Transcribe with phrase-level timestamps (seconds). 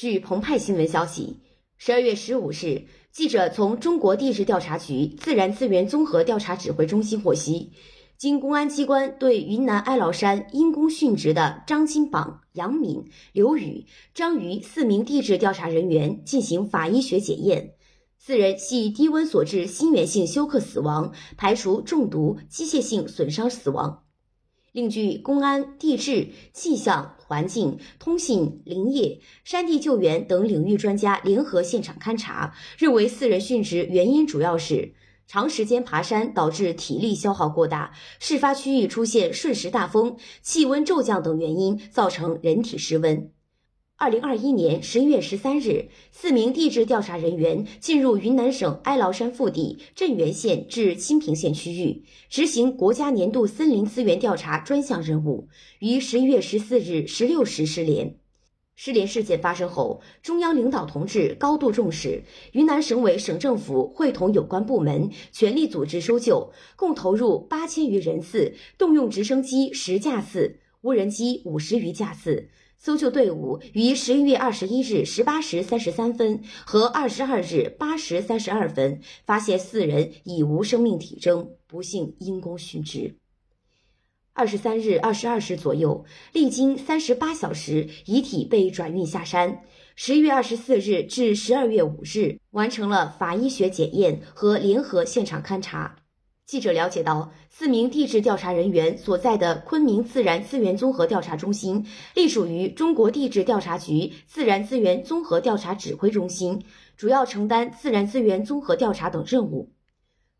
[0.00, 1.40] 据澎湃新闻消息，
[1.76, 7.72] 十二月十五日，记者从中国地质调查局自然资源综合调查指挥中心获悉，
[8.16, 13.84] 经公安机关对云南哀牢山因公殉职的张金榜、杨敏、刘宇、
[14.14, 17.74] 张瑜四名地质调查人员进行法医学检验，
[18.16, 24.04] 四人系低温所致心源性休克死亡，排除中毒、机械性损伤死亡。
[24.72, 34.94] 另据公安、地质、气象、环境、通信、林业、山地救援等领域专家联合现场勘查，认为四人殉职原因主要是
[35.28, 43.30] 长时间爬山导致体力消耗过大，事发区域出现瞬时大风、气温骤降等原因造成人体失温。
[44.00, 55.48] 二零二一年十一月十三日，四名地质调查人员进入云南省哀牢山腹地镇原县至清平县区域，执行国家年度森林资源调查专项任务，
[55.80, 58.16] 于十一月十四日十六时失联。
[58.74, 72.48] 失联事件发生后，中央领导同志高度重视，云南省委省政府会同有关部门全力组织搜救，共投入八千余人次，动用直升机十架次、无人机五十余架次。
[72.82, 83.16] 搜救队伍于十一月二十一日十八时三十三分和二十二日八时三十二分发现四人已无生命体征，不幸因公殉职。
[84.32, 89.60] 二十三日二十二时左右，历经三十八小时，遗体被转运下山。
[89.94, 95.96] 十一月二十四日至十二月五日，完成了法医学检验和联合现场勘查。
[96.50, 106.60] 记者了解到，四名地质调查人员所在的昆明自然资源综合调查中心，隶属于中国地质调查局自然资源综合调查指挥中心，
[106.96, 109.70] 主要承担自然资源综合调查等任务。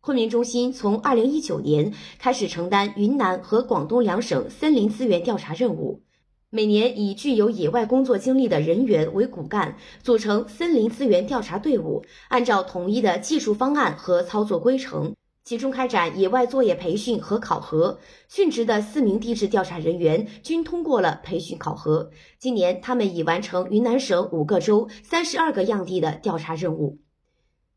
[0.00, 6.02] 昆明中心从二零一九年开始承担云南和广东两省森林资源调查任务，
[6.50, 15.14] 每年以具有野外工作经历的人员为骨干，组成森林资源调查队伍，按照统一的技术方案和操作规程。
[15.42, 17.98] 集中开展野外作业培训和考核，
[18.30, 22.10] 殉职的四名地质调查人员均通过了培训考核。
[22.38, 26.98] 今年，他们已完成云南省五个州三十二个样地的调查任务。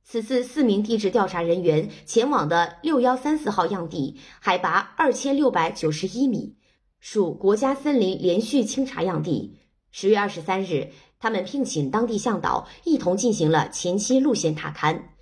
[0.03, 6.57] 此次四名地质调查人员前往的六幺三四号样地，海拔二千六百九十一米，
[6.99, 9.57] 属国家森林连续清查样地。
[9.91, 15.12] 十月二十三日，他们聘请当地向导一同进行了前期路线踏勘。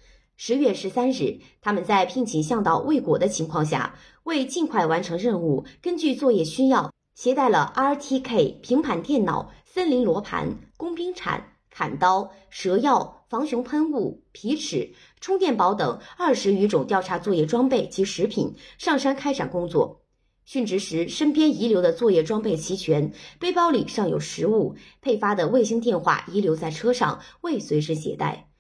[0.44, 3.94] 十月十三日，他们在聘请向导未果的情况下，
[4.24, 20.01] 为尽快完成任务，根据作业需要，携带了 RTK 平板电脑、森林罗盘、工兵铲、砍刀、蛇药、防熊喷雾、皮尺、充电宝等二十余种调查作业装备及食品上山开展工作。
[20.47, 28.50] 殉职时，身边遗留的作业装备齐全，背包里尚有食物，配发的卫星电话遗留在车上，未随身携带。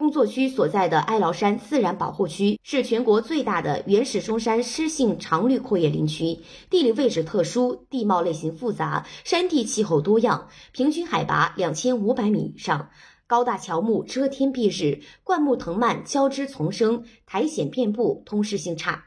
[0.00, 6.38] 工作区所在的哀牢山自然保护区是全国最大的原始松山湿性常绿阔叶林区，
[6.70, 12.88] 地理位置特殊，地貌类型复杂，山地气候多样，平均海拔两千五百米以上，
[13.26, 19.04] 高大乔木遮天蔽日，灌木藤蔓交织丛生，苔藓遍布，通视性差。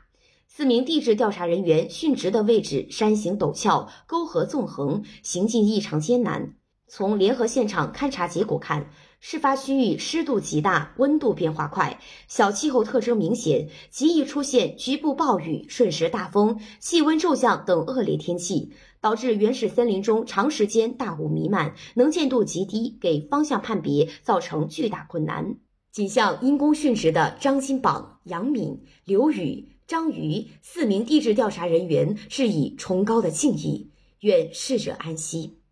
[0.47, 6.53] 四名地质调查人员殉职的位置山形陡峭，沟壑纵横，行进异常艰难。
[6.85, 8.91] 从联合现场勘查结果看，
[9.25, 11.97] 事发区域湿度极大，温度变化快，
[12.27, 25.55] 小气候特征明显，极易出现局部暴雨、瞬时大风、气温骤降等恶劣天气，导致原始森林中长时间大雾弥漫，能见度极低，给方向判别造成巨大困难。
[25.89, 35.62] 仅向因公殉职的张金榜、杨敏、刘宇、张瑜四名地质调查人员致以崇高的敬意，愿逝者安息。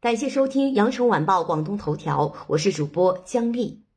[0.00, 3.87] 感谢收听《羊城晚报广东头条》，我是主播姜丽。